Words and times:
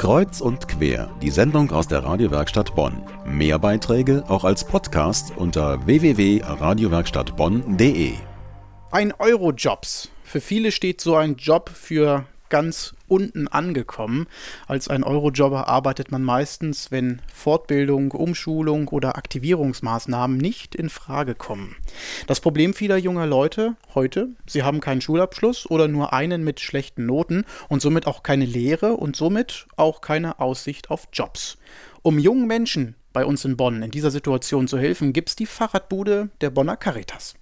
Kreuz 0.00 0.40
und 0.40 0.66
quer, 0.66 1.14
die 1.20 1.28
Sendung 1.28 1.70
aus 1.72 1.86
der 1.86 2.02
Radiowerkstatt 2.02 2.74
Bonn. 2.74 3.02
Mehr 3.26 3.58
Beiträge 3.58 4.24
auch 4.28 4.44
als 4.44 4.64
Podcast 4.64 5.34
unter 5.36 5.84
www.radiowerkstattbonn.de. 5.84 8.14
Ein 8.92 9.12
Euro-Jobs. 9.18 10.08
Für 10.24 10.40
viele 10.40 10.72
steht 10.72 11.02
so 11.02 11.16
ein 11.16 11.36
Job 11.36 11.68
für 11.68 12.24
ganz 12.48 12.94
unten 13.10 13.48
angekommen. 13.48 14.26
Als 14.66 14.88
ein 14.88 15.04
Eurojobber 15.04 15.68
arbeitet 15.68 16.10
man 16.10 16.22
meistens, 16.22 16.90
wenn 16.90 17.20
Fortbildung, 17.32 18.12
Umschulung 18.12 18.88
oder 18.88 19.16
Aktivierungsmaßnahmen 19.16 20.38
nicht 20.38 20.74
in 20.74 20.88
Frage 20.88 21.34
kommen. 21.34 21.76
Das 22.26 22.40
Problem 22.40 22.74
vieler 22.74 22.96
junger 22.96 23.26
Leute 23.26 23.76
heute, 23.94 24.28
sie 24.46 24.62
haben 24.62 24.80
keinen 24.80 25.00
Schulabschluss 25.00 25.68
oder 25.68 25.88
nur 25.88 26.12
einen 26.12 26.44
mit 26.44 26.60
schlechten 26.60 27.06
Noten 27.06 27.44
und 27.68 27.82
somit 27.82 28.06
auch 28.06 28.22
keine 28.22 28.44
Lehre 28.44 28.94
und 28.94 29.16
somit 29.16 29.66
auch 29.76 30.00
keine 30.00 30.40
Aussicht 30.40 30.90
auf 30.90 31.08
Jobs. 31.12 31.58
Um 32.02 32.18
jungen 32.18 32.46
Menschen 32.46 32.94
bei 33.12 33.24
uns 33.24 33.44
in 33.44 33.56
Bonn 33.56 33.82
in 33.82 33.90
dieser 33.90 34.10
Situation 34.10 34.68
zu 34.68 34.78
helfen, 34.78 35.12
gibt 35.12 35.30
es 35.30 35.36
die 35.36 35.46
Fahrradbude 35.46 36.30
der 36.40 36.50
Bonner 36.50 36.76
Caritas. 36.76 37.34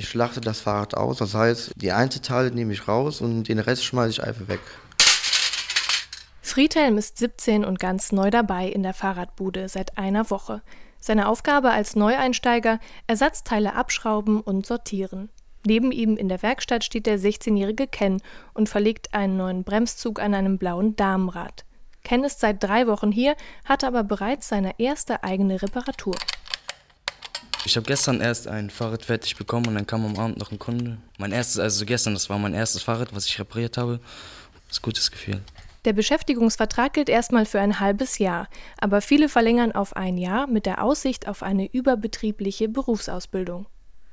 Ich 0.00 0.08
schlachte 0.08 0.40
das 0.40 0.60
Fahrrad 0.60 0.94
aus, 0.94 1.18
das 1.18 1.34
heißt, 1.34 1.72
die 1.76 1.92
Einzelteile 1.92 2.50
nehme 2.52 2.72
ich 2.72 2.88
raus 2.88 3.20
und 3.20 3.48
den 3.48 3.58
Rest 3.58 3.84
schmeiße 3.84 4.12
ich 4.12 4.24
einfach 4.24 4.48
weg. 4.48 4.60
Friedhelm 6.40 6.96
ist 6.96 7.18
17 7.18 7.66
und 7.66 7.78
ganz 7.78 8.10
neu 8.10 8.30
dabei 8.30 8.66
in 8.66 8.82
der 8.82 8.94
Fahrradbude 8.94 9.68
seit 9.68 9.98
einer 9.98 10.30
Woche. 10.30 10.62
Seine 11.00 11.28
Aufgabe 11.28 11.70
als 11.70 11.96
Neueinsteiger: 11.96 12.80
Ersatzteile 13.08 13.74
abschrauben 13.74 14.40
und 14.40 14.64
sortieren. 14.64 15.28
Neben 15.66 15.92
ihm 15.92 16.16
in 16.16 16.30
der 16.30 16.42
Werkstatt 16.42 16.82
steht 16.82 17.04
der 17.04 17.18
16-jährige 17.18 17.86
Ken 17.86 18.22
und 18.54 18.70
verlegt 18.70 19.12
einen 19.12 19.36
neuen 19.36 19.64
Bremszug 19.64 20.18
an 20.18 20.32
einem 20.32 20.56
blauen 20.56 20.96
Damenrad. 20.96 21.66
Ken 22.04 22.24
ist 22.24 22.40
seit 22.40 22.64
drei 22.64 22.86
Wochen 22.86 23.12
hier, 23.12 23.36
hatte 23.66 23.86
aber 23.86 24.02
bereits 24.02 24.48
seine 24.48 24.72
erste 24.78 25.24
eigene 25.24 25.60
Reparatur. 25.60 26.16
Ich 27.66 27.76
habe 27.76 27.86
gestern 27.86 28.20
erst 28.20 28.48
ein 28.48 28.70
Fahrrad 28.70 29.04
fertig 29.04 29.36
bekommen 29.36 29.66
und 29.68 29.74
dann 29.74 29.86
kam 29.86 30.04
am 30.06 30.18
Abend 30.18 30.38
noch 30.38 30.50
ein 30.50 30.58
Kunde. 30.58 30.96
Mein 31.18 31.32
erstes, 31.32 31.58
also 31.58 31.84
gestern, 31.84 32.14
das 32.14 32.30
war 32.30 32.38
mein 32.38 32.54
erstes 32.54 32.82
Fahrrad, 32.82 33.14
was 33.14 33.26
ich 33.26 33.38
repariert 33.38 33.76
habe. 33.76 34.00
Das 34.68 34.78
ist 34.78 34.82
gutes 34.82 35.10
Gefühl. 35.10 35.40
Der 35.84 35.92
Beschäftigungsvertrag 35.92 36.92
gilt 36.92 37.08
erstmal 37.08 37.46
für 37.46 37.60
ein 37.60 37.80
halbes 37.80 38.18
Jahr, 38.18 38.48
aber 38.78 39.00
viele 39.00 39.28
verlängern 39.28 39.72
auf 39.72 39.96
ein 39.96 40.18
Jahr 40.18 40.46
mit 40.46 40.66
der 40.66 40.82
Aussicht 40.82 41.28
auf 41.28 41.42
eine 41.42 41.70
überbetriebliche 41.70 42.68
Berufsausbildung. 42.68 43.66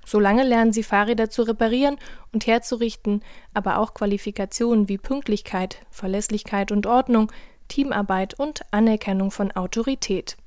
Solange 0.05 0.43
lernen 0.43 0.71
sie 0.71 0.83
Fahrräder 0.83 1.29
zu 1.29 1.43
reparieren 1.43 1.97
und 2.31 2.47
herzurichten, 2.47 3.21
aber 3.53 3.79
auch 3.79 3.93
Qualifikationen 3.93 4.87
wie 4.87 4.97
Pünktlichkeit, 4.97 5.79
Verlässlichkeit 5.89 6.71
und 6.71 6.85
Ordnung, 6.85 7.31
Teamarbeit 7.67 8.39
und 8.39 8.61
Anerkennung 8.71 9.31
von 9.31 9.51
Autorität. 9.51 10.37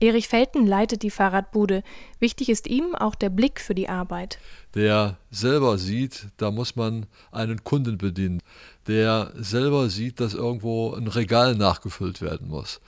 Erich 0.00 0.28
Felten 0.28 0.66
leitet 0.66 1.02
die 1.02 1.10
Fahrradbude. 1.10 1.82
Wichtig 2.18 2.48
ist 2.48 2.66
ihm 2.66 2.94
auch 2.94 3.14
der 3.14 3.28
Blick 3.28 3.60
für 3.60 3.74
die 3.74 3.90
Arbeit. 3.90 4.38
Der 4.74 5.18
selber 5.30 5.76
sieht, 5.76 6.28
da 6.38 6.50
muss 6.50 6.74
man 6.74 7.04
einen 7.30 7.64
Kunden 7.64 7.98
bedienen. 7.98 8.40
Der 8.86 9.30
selber 9.36 9.90
sieht, 9.90 10.18
dass 10.18 10.32
irgendwo 10.32 10.94
ein 10.94 11.06
Regal 11.06 11.54
nachgefüllt 11.54 12.22
werden 12.22 12.48
muss. 12.48 12.80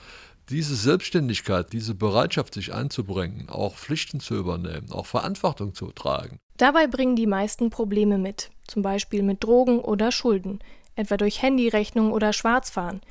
Diese 0.49 0.75
Selbstständigkeit, 0.75 1.73
diese 1.73 1.95
Bereitschaft, 1.95 2.55
sich 2.55 2.73
einzubringen, 2.73 3.49
auch 3.51 3.75
Pflichten 3.75 4.19
zu 4.19 4.35
übernehmen, 4.35 4.91
auch 4.91 5.07
Verantwortung 5.07 5.75
zu 5.75 5.93
tragen. 5.93 6.39
Dabei 6.57 6.87
bringen 6.87 7.15
die 7.15 7.27
meisten 7.27 7.69
Probleme 7.69 8.17
mit, 8.17 8.51
zum 8.67 8.83
Beispiel 8.83 9.23
mit 9.23 9.45
Drogen 9.45 9.81
oder 9.81 10.13
Schulden, 10.13 10.61
etwa 10.97 11.19
durch 11.19 11.43
Handyrechnung 11.43 12.11
oder 12.11 12.33
Schwarzfahren 12.33 13.03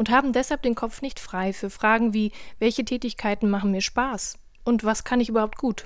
und 0.00 0.08
haben 0.08 0.32
deshalb 0.32 0.62
den 0.62 0.74
Kopf 0.74 1.02
nicht 1.02 1.20
frei 1.20 1.52
für 1.52 1.68
Fragen 1.68 2.14
wie, 2.14 2.32
welche 2.58 2.86
Tätigkeiten 2.86 3.50
machen 3.50 3.70
mir 3.70 3.82
Spaß 3.82 4.38
und 4.64 4.82
was 4.82 5.04
kann 5.04 5.20
ich 5.20 5.28
überhaupt 5.28 5.58
gut. 5.58 5.84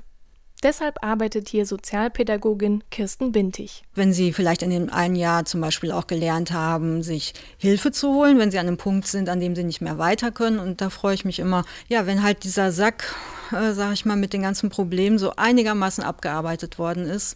Deshalb 0.63 1.03
arbeitet 1.03 1.49
hier 1.49 1.65
Sozialpädagogin 1.65 2.85
Kirsten 2.89 3.33
Bintig. 3.33 3.83
Wenn 3.93 4.13
Sie 4.13 4.31
vielleicht 4.31 4.61
in 4.61 4.69
dem 4.69 4.89
einen 4.89 5.17
Jahr 5.17 5.43
zum 5.43 5.59
Beispiel 5.59 5.91
auch 5.91 6.07
gelernt 6.07 6.53
haben, 6.53 7.03
sich 7.03 7.33
Hilfe 7.57 7.91
zu 7.91 8.13
holen, 8.13 8.39
wenn 8.39 8.51
Sie 8.51 8.57
an 8.57 8.67
einem 8.67 8.77
Punkt 8.77 9.05
sind, 9.05 9.27
an 9.27 9.41
dem 9.41 9.53
Sie 9.53 9.65
nicht 9.65 9.81
mehr 9.81 9.97
weiter 9.97 10.31
können. 10.31 10.59
Und 10.59 10.79
da 10.79 10.89
freue 10.89 11.13
ich 11.13 11.25
mich 11.25 11.39
immer, 11.39 11.65
ja, 11.89 12.07
wenn 12.07 12.23
halt 12.23 12.45
dieser 12.45 12.71
Sack, 12.71 13.13
äh, 13.51 13.73
sage 13.73 13.95
ich 13.95 14.05
mal, 14.05 14.15
mit 14.15 14.31
den 14.31 14.43
ganzen 14.43 14.69
Problemen 14.69 15.19
so 15.19 15.33
einigermaßen 15.35 16.05
abgearbeitet 16.05 16.79
worden 16.79 17.05
ist, 17.05 17.35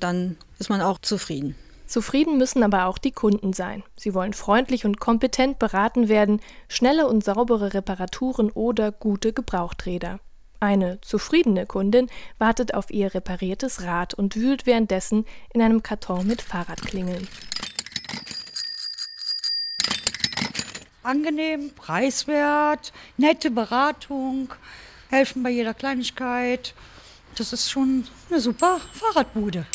dann 0.00 0.36
ist 0.58 0.70
man 0.70 0.80
auch 0.80 0.98
zufrieden. 0.98 1.54
Zufrieden 1.90 2.38
müssen 2.38 2.62
aber 2.62 2.86
auch 2.86 2.98
die 2.98 3.10
Kunden 3.10 3.52
sein. 3.52 3.82
Sie 3.96 4.14
wollen 4.14 4.32
freundlich 4.32 4.84
und 4.84 5.00
kompetent 5.00 5.58
beraten 5.58 6.08
werden, 6.08 6.40
schnelle 6.68 7.08
und 7.08 7.24
saubere 7.24 7.74
Reparaturen 7.74 8.52
oder 8.52 8.92
gute 8.92 9.32
Gebrauchträder. 9.32 10.20
Eine 10.60 11.00
zufriedene 11.00 11.66
Kundin 11.66 12.08
wartet 12.38 12.74
auf 12.74 12.92
ihr 12.92 13.12
repariertes 13.12 13.82
Rad 13.82 14.14
und 14.14 14.36
wühlt 14.36 14.66
währenddessen 14.66 15.26
in 15.52 15.62
einem 15.62 15.82
Karton 15.82 16.28
mit 16.28 16.42
Fahrradklingeln. 16.42 17.26
Angenehm, 21.02 21.72
preiswert, 21.74 22.92
nette 23.16 23.50
Beratung, 23.50 24.54
helfen 25.08 25.42
bei 25.42 25.50
jeder 25.50 25.74
Kleinigkeit. 25.74 26.72
Das 27.34 27.52
ist 27.52 27.68
schon 27.68 28.06
eine 28.30 28.38
super 28.38 28.80
Fahrradbude. 28.92 29.66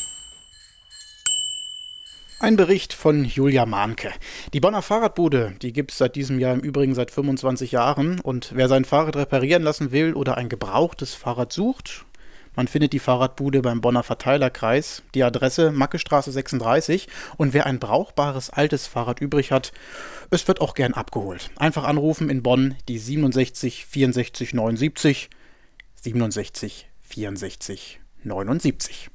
Ein 2.45 2.57
Bericht 2.57 2.93
von 2.93 3.25
Julia 3.25 3.65
Mahnke. 3.65 4.11
Die 4.53 4.59
Bonner 4.59 4.83
Fahrradbude, 4.83 5.55
die 5.63 5.73
gibt 5.73 5.89
es 5.89 5.97
seit 5.97 6.15
diesem 6.15 6.37
Jahr 6.37 6.53
im 6.53 6.59
Übrigen 6.59 6.93
seit 6.93 7.09
25 7.09 7.71
Jahren. 7.71 8.19
Und 8.19 8.51
wer 8.53 8.67
sein 8.67 8.85
Fahrrad 8.85 9.15
reparieren 9.15 9.63
lassen 9.63 9.91
will 9.91 10.13
oder 10.13 10.37
ein 10.37 10.47
gebrauchtes 10.47 11.15
Fahrrad 11.15 11.51
sucht, 11.51 12.05
man 12.55 12.67
findet 12.67 12.93
die 12.93 12.99
Fahrradbude 12.99 13.63
beim 13.63 13.81
Bonner 13.81 14.03
Verteilerkreis, 14.03 15.01
die 15.15 15.23
Adresse 15.23 15.71
Mackestraße 15.71 16.31
36. 16.31 17.07
Und 17.37 17.55
wer 17.55 17.65
ein 17.65 17.79
brauchbares 17.79 18.51
altes 18.51 18.85
Fahrrad 18.85 19.21
übrig 19.21 19.51
hat, 19.51 19.71
es 20.29 20.47
wird 20.47 20.61
auch 20.61 20.75
gern 20.75 20.93
abgeholt. 20.93 21.49
Einfach 21.55 21.85
anrufen 21.85 22.29
in 22.29 22.43
Bonn 22.43 22.75
die 22.87 22.99
67 22.99 23.87
64 23.87 24.53
79 24.53 25.31
67 25.95 26.89
64 27.01 28.01
79. 28.23 29.09